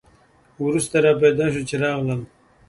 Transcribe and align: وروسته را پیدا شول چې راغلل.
وروسته 0.63 0.97
را 1.03 1.11
پیدا 1.21 1.45
شول 1.51 1.63
چې 1.69 1.75
راغلل. 1.83 2.21